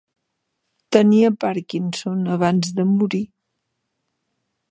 [0.95, 3.23] Tenia Parkinson abans de morir.